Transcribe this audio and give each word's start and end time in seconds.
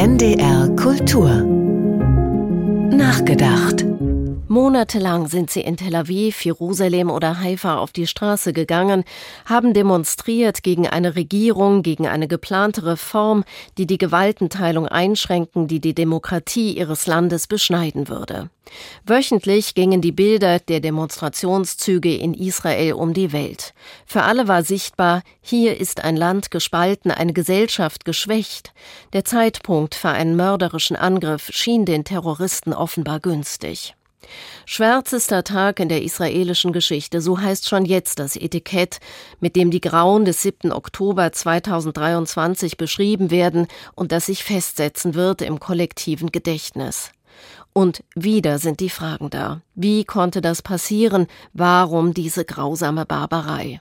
NDR 0.00 0.68
Kultur. 0.76 1.28
Nachgedacht 2.92 3.87
Monatelang 4.58 5.28
sind 5.28 5.52
sie 5.52 5.60
in 5.60 5.76
Tel 5.76 5.94
Aviv, 5.94 6.44
Jerusalem 6.44 7.10
oder 7.10 7.38
Haifa 7.38 7.78
auf 7.78 7.92
die 7.92 8.08
Straße 8.08 8.52
gegangen, 8.52 9.04
haben 9.44 9.72
demonstriert 9.72 10.64
gegen 10.64 10.88
eine 10.88 11.14
Regierung, 11.14 11.82
gegen 11.82 12.08
eine 12.08 12.26
geplante 12.26 12.84
Reform, 12.84 13.44
die 13.78 13.86
die 13.86 13.98
Gewaltenteilung 13.98 14.88
einschränken, 14.88 15.68
die 15.68 15.78
die 15.78 15.94
Demokratie 15.94 16.76
ihres 16.76 17.06
Landes 17.06 17.46
beschneiden 17.46 18.08
würde. 18.08 18.50
Wöchentlich 19.06 19.76
gingen 19.76 20.00
die 20.00 20.10
Bilder 20.10 20.58
der 20.58 20.80
Demonstrationszüge 20.80 22.16
in 22.16 22.34
Israel 22.34 22.94
um 22.94 23.14
die 23.14 23.32
Welt. 23.32 23.74
Für 24.06 24.24
alle 24.24 24.48
war 24.48 24.64
sichtbar, 24.64 25.22
hier 25.40 25.80
ist 25.80 26.02
ein 26.02 26.16
Land 26.16 26.50
gespalten, 26.50 27.12
eine 27.12 27.32
Gesellschaft 27.32 28.04
geschwächt. 28.04 28.72
Der 29.12 29.24
Zeitpunkt 29.24 29.94
für 29.94 30.08
einen 30.08 30.34
mörderischen 30.34 30.96
Angriff 30.96 31.48
schien 31.52 31.84
den 31.84 32.02
Terroristen 32.02 32.72
offenbar 32.72 33.20
günstig. 33.20 33.94
Schwärzester 34.66 35.44
Tag 35.44 35.80
in 35.80 35.88
der 35.88 36.02
israelischen 36.02 36.72
Geschichte, 36.72 37.20
so 37.20 37.40
heißt 37.40 37.68
schon 37.68 37.84
jetzt 37.84 38.18
das 38.18 38.36
Etikett, 38.36 39.00
mit 39.40 39.56
dem 39.56 39.70
die 39.70 39.80
Grauen 39.80 40.24
des 40.24 40.42
7. 40.42 40.72
Oktober 40.72 41.32
2023 41.32 42.76
beschrieben 42.76 43.30
werden 43.30 43.66
und 43.94 44.12
das 44.12 44.26
sich 44.26 44.44
festsetzen 44.44 45.14
wird 45.14 45.42
im 45.42 45.60
kollektiven 45.60 46.32
Gedächtnis. 46.32 47.12
Und 47.72 48.02
wieder 48.14 48.58
sind 48.58 48.80
die 48.80 48.90
Fragen 48.90 49.30
da. 49.30 49.60
Wie 49.74 50.04
konnte 50.04 50.40
das 50.40 50.62
passieren? 50.62 51.28
Warum 51.52 52.12
diese 52.12 52.44
grausame 52.44 53.06
Barbarei? 53.06 53.80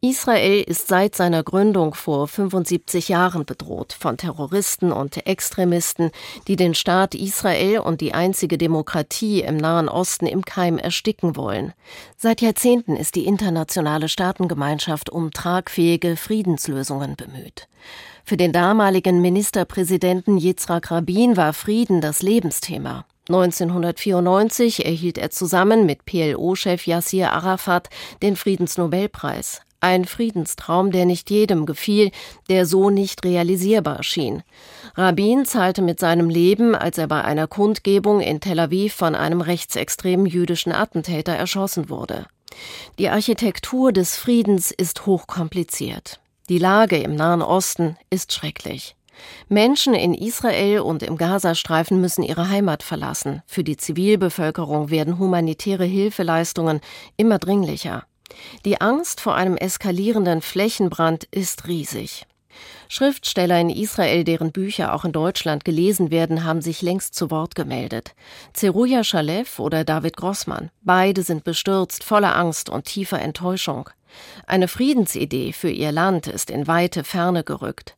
Israel 0.00 0.62
ist 0.62 0.88
seit 0.88 1.14
seiner 1.14 1.42
Gründung 1.42 1.94
vor 1.94 2.28
75 2.28 3.08
Jahren 3.08 3.44
bedroht 3.44 3.92
von 3.92 4.16
Terroristen 4.16 4.92
und 4.92 5.26
Extremisten, 5.26 6.10
die 6.46 6.56
den 6.56 6.74
Staat 6.74 7.14
Israel 7.14 7.78
und 7.78 8.00
die 8.00 8.14
einzige 8.14 8.58
Demokratie 8.58 9.40
im 9.40 9.56
Nahen 9.56 9.88
Osten 9.88 10.26
im 10.26 10.44
Keim 10.44 10.78
ersticken 10.78 11.34
wollen. 11.34 11.72
Seit 12.16 12.40
Jahrzehnten 12.40 12.94
ist 12.94 13.14
die 13.14 13.26
internationale 13.26 14.08
Staatengemeinschaft 14.08 15.10
um 15.10 15.30
tragfähige 15.30 16.16
Friedenslösungen 16.16 17.16
bemüht. 17.16 17.66
Für 18.24 18.36
den 18.36 18.52
damaligen 18.52 19.20
Ministerpräsidenten 19.20 20.38
Yitzhak 20.38 20.90
Rabin 20.90 21.36
war 21.36 21.52
Frieden 21.52 22.00
das 22.00 22.22
Lebensthema. 22.22 23.06
1994 23.28 24.84
erhielt 24.84 25.18
er 25.18 25.30
zusammen 25.30 25.84
mit 25.84 26.04
PLO-Chef 26.04 26.86
Yassir 26.86 27.32
Arafat 27.32 27.90
den 28.22 28.36
Friedensnobelpreis. 28.36 29.62
Ein 29.80 30.04
Friedenstraum, 30.04 30.90
der 30.90 31.04
nicht 31.04 31.30
jedem 31.30 31.66
gefiel, 31.66 32.10
der 32.48 32.66
so 32.66 32.90
nicht 32.90 33.24
realisierbar 33.24 34.02
schien. 34.02 34.42
Rabin 34.94 35.44
zahlte 35.44 35.82
mit 35.82 36.00
seinem 36.00 36.30
Leben, 36.30 36.74
als 36.74 36.98
er 36.98 37.06
bei 37.06 37.22
einer 37.22 37.46
Kundgebung 37.46 38.20
in 38.20 38.40
Tel 38.40 38.58
Aviv 38.58 38.94
von 38.94 39.14
einem 39.14 39.40
rechtsextremen 39.40 40.26
jüdischen 40.26 40.72
Attentäter 40.72 41.32
erschossen 41.32 41.88
wurde. 41.90 42.26
Die 42.98 43.10
Architektur 43.10 43.92
des 43.92 44.16
Friedens 44.16 44.70
ist 44.70 45.06
hochkompliziert. 45.06 46.20
Die 46.48 46.58
Lage 46.58 46.96
im 46.96 47.14
Nahen 47.14 47.42
Osten 47.42 47.96
ist 48.08 48.32
schrecklich. 48.32 48.96
Menschen 49.48 49.94
in 49.94 50.14
Israel 50.14 50.80
und 50.80 51.02
im 51.02 51.16
Gazastreifen 51.16 52.00
müssen 52.00 52.22
ihre 52.22 52.48
Heimat 52.48 52.82
verlassen. 52.82 53.42
Für 53.46 53.64
die 53.64 53.76
Zivilbevölkerung 53.76 54.90
werden 54.90 55.18
humanitäre 55.18 55.84
Hilfeleistungen 55.84 56.80
immer 57.16 57.38
dringlicher. 57.38 58.04
Die 58.64 58.80
Angst 58.80 59.20
vor 59.20 59.34
einem 59.34 59.56
eskalierenden 59.56 60.42
Flächenbrand 60.42 61.24
ist 61.30 61.66
riesig. 61.66 62.26
Schriftsteller 62.88 63.60
in 63.60 63.70
Israel, 63.70 64.24
deren 64.24 64.52
Bücher 64.52 64.94
auch 64.94 65.04
in 65.04 65.12
Deutschland 65.12 65.64
gelesen 65.64 66.10
werden, 66.10 66.44
haben 66.44 66.62
sich 66.62 66.82
längst 66.82 67.14
zu 67.14 67.30
Wort 67.30 67.54
gemeldet. 67.54 68.14
Zeruja 68.52 69.04
Shalev 69.04 69.58
oder 69.58 69.84
David 69.84 70.16
Grossmann. 70.16 70.70
Beide 70.82 71.22
sind 71.22 71.44
bestürzt, 71.44 72.04
voller 72.04 72.36
Angst 72.36 72.70
und 72.70 72.84
tiefer 72.84 73.20
Enttäuschung. 73.20 73.90
Eine 74.46 74.68
Friedensidee 74.68 75.52
für 75.52 75.70
ihr 75.70 75.92
Land 75.92 76.26
ist 76.26 76.50
in 76.50 76.66
weite 76.66 77.04
Ferne 77.04 77.44
gerückt. 77.44 77.96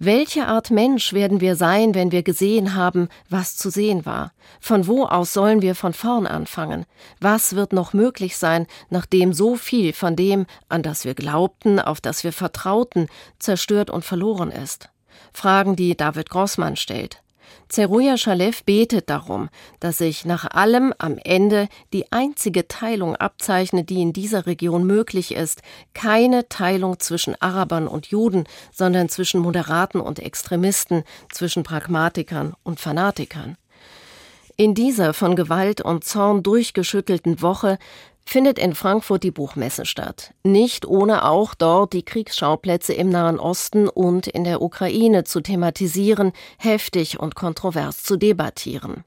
Welche 0.00 0.46
Art 0.48 0.72
Mensch 0.72 1.12
werden 1.12 1.40
wir 1.40 1.54
sein, 1.54 1.94
wenn 1.94 2.10
wir 2.10 2.24
gesehen 2.24 2.74
haben, 2.74 3.08
was 3.28 3.56
zu 3.56 3.70
sehen 3.70 4.04
war? 4.04 4.32
Von 4.60 4.88
wo 4.88 5.04
aus 5.04 5.32
sollen 5.32 5.62
wir 5.62 5.76
von 5.76 5.92
vorn 5.92 6.26
anfangen? 6.26 6.84
Was 7.20 7.54
wird 7.54 7.72
noch 7.72 7.92
möglich 7.92 8.36
sein, 8.36 8.66
nachdem 8.90 9.32
so 9.32 9.54
viel 9.54 9.92
von 9.92 10.16
dem, 10.16 10.46
an 10.68 10.82
das 10.82 11.04
wir 11.04 11.14
glaubten, 11.14 11.78
auf 11.78 12.00
das 12.00 12.24
wir 12.24 12.32
vertrauten, 12.32 13.08
zerstört 13.38 13.88
und 13.88 14.04
verloren 14.04 14.50
ist? 14.50 14.88
Fragen, 15.32 15.76
die 15.76 15.96
David 15.96 16.28
Grossmann 16.28 16.76
stellt. 16.76 17.23
Zeruja 17.68 18.16
Shalev 18.16 18.64
betet 18.64 19.10
darum, 19.10 19.48
dass 19.80 19.98
sich 19.98 20.24
nach 20.24 20.44
allem 20.50 20.94
am 20.98 21.18
Ende 21.22 21.68
die 21.92 22.10
einzige 22.12 22.68
Teilung 22.68 23.16
abzeichnet, 23.16 23.90
die 23.90 24.02
in 24.02 24.12
dieser 24.12 24.46
Region 24.46 24.84
möglich 24.84 25.34
ist, 25.34 25.62
keine 25.92 26.48
Teilung 26.48 27.00
zwischen 27.00 27.34
Arabern 27.40 27.88
und 27.88 28.06
Juden, 28.06 28.44
sondern 28.72 29.08
zwischen 29.08 29.40
Moderaten 29.40 30.00
und 30.00 30.18
Extremisten, 30.18 31.04
zwischen 31.32 31.62
Pragmatikern 31.62 32.54
und 32.62 32.80
Fanatikern. 32.80 33.56
In 34.56 34.74
dieser 34.74 35.14
von 35.14 35.34
Gewalt 35.34 35.80
und 35.80 36.04
Zorn 36.04 36.44
durchgeschüttelten 36.44 37.42
Woche 37.42 37.78
findet 38.24 38.58
in 38.58 38.74
Frankfurt 38.74 39.22
die 39.22 39.30
Buchmesse 39.30 39.86
statt. 39.86 40.32
Nicht 40.42 40.86
ohne 40.86 41.24
auch 41.24 41.54
dort 41.54 41.92
die 41.92 42.04
Kriegsschauplätze 42.04 42.92
im 42.92 43.08
Nahen 43.08 43.38
Osten 43.38 43.88
und 43.88 44.26
in 44.26 44.44
der 44.44 44.62
Ukraine 44.62 45.24
zu 45.24 45.40
thematisieren, 45.40 46.32
heftig 46.58 47.20
und 47.20 47.34
kontrovers 47.34 48.02
zu 48.02 48.16
debattieren. 48.16 49.04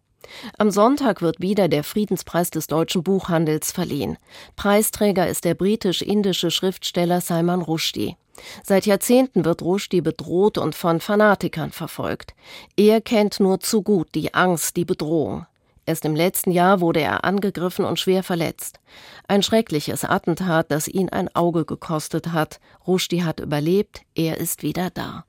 Am 0.58 0.72
Sonntag 0.72 1.22
wird 1.22 1.40
wieder 1.40 1.68
der 1.68 1.84
Friedenspreis 1.84 2.50
des 2.50 2.68
deutschen 2.68 3.04
Buchhandels 3.04 3.72
verliehen. 3.72 4.18
Preisträger 4.56 5.28
ist 5.28 5.46
der 5.46 5.56
britisch-indische 5.56 6.52
Schriftsteller 6.52 7.22
Salman 7.22 7.62
Rushdie. 7.62 8.18
Seit 8.64 8.86
Jahrzehnten 8.86 9.46
wird 9.46 9.62
Rushdie 9.62 10.02
bedroht 10.02 10.58
und 10.58 10.76
von 10.76 11.00
Fanatikern 11.00 11.72
verfolgt. 11.72 12.36
Er 12.76 13.02
kennt 13.02 13.40
nur 13.40 13.60
zu 13.60 13.82
gut 13.82 14.10
die 14.14 14.34
Angst, 14.34 14.78
die 14.78 14.86
Bedrohung. 14.86 15.46
Erst 15.88 16.04
im 16.04 16.16
letzten 16.16 16.52
Jahr 16.52 16.82
wurde 16.82 17.00
er 17.00 17.24
angegriffen 17.24 17.86
und 17.86 17.98
schwer 17.98 18.22
verletzt. 18.22 18.82
Ein 19.30 19.42
schreckliches 19.42 20.04
Attentat, 20.04 20.70
das 20.70 20.90
ihn 20.90 21.08
ein 21.08 21.34
Auge 21.34 21.64
gekostet 21.64 22.34
hat. 22.34 22.60
Rushdie 22.86 23.24
hat 23.24 23.40
überlebt, 23.40 24.02
er 24.14 24.38
ist 24.38 24.64
wieder 24.64 24.90
da. 24.90 25.24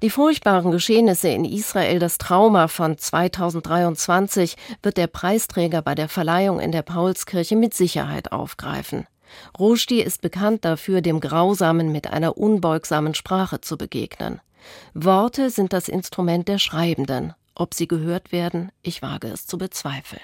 Die 0.00 0.08
furchtbaren 0.08 0.70
Geschehnisse 0.70 1.28
in 1.28 1.44
Israel, 1.44 1.98
das 1.98 2.16
Trauma 2.16 2.68
von 2.68 2.96
2023, 2.96 4.56
wird 4.82 4.96
der 4.96 5.08
Preisträger 5.08 5.82
bei 5.82 5.94
der 5.94 6.08
Verleihung 6.08 6.58
in 6.58 6.72
der 6.72 6.82
Paulskirche 6.82 7.56
mit 7.56 7.74
Sicherheit 7.74 8.32
aufgreifen. 8.32 9.06
Rushdie 9.58 10.00
ist 10.00 10.22
bekannt 10.22 10.64
dafür, 10.64 11.02
dem 11.02 11.20
Grausamen 11.20 11.92
mit 11.92 12.06
einer 12.10 12.38
unbeugsamen 12.38 13.14
Sprache 13.14 13.60
zu 13.60 13.76
begegnen. 13.76 14.40
Worte 14.94 15.50
sind 15.50 15.74
das 15.74 15.88
Instrument 15.88 16.48
der 16.48 16.58
Schreibenden. 16.58 17.34
Ob 17.58 17.72
sie 17.72 17.88
gehört 17.88 18.32
werden, 18.32 18.70
ich 18.82 19.00
wage 19.00 19.28
es 19.28 19.46
zu 19.46 19.56
bezweifeln. 19.56 20.20